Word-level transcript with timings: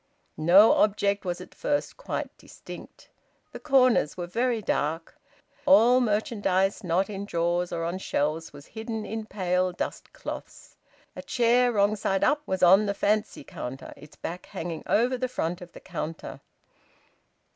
No 0.37 0.71
object 0.73 1.25
was 1.25 1.39
at 1.41 1.53
first 1.53 1.95
quite 1.95 2.35
distinct. 2.35 3.09
The 3.51 3.59
corners 3.59 4.17
were 4.17 4.25
very 4.25 4.59
dark. 4.59 5.15
All 5.67 6.01
merchandise 6.01 6.83
not 6.83 7.07
in 7.07 7.23
drawers 7.25 7.71
or 7.71 7.83
on 7.83 7.99
shelves 7.99 8.51
was 8.51 8.65
hidden 8.73 9.05
in 9.05 9.27
pale 9.27 9.71
dust 9.71 10.11
cloths. 10.11 10.75
A 11.15 11.21
chair 11.21 11.71
wrong 11.73 11.95
side 11.95 12.23
up 12.23 12.41
was 12.47 12.63
on 12.63 12.87
the 12.87 12.95
fancy 12.95 13.43
counter, 13.43 13.93
its 13.95 14.15
back 14.15 14.47
hanging 14.47 14.81
over 14.87 15.19
the 15.19 15.27
front 15.27 15.61
of 15.61 15.71
the 15.73 15.79
counter. 15.79 16.41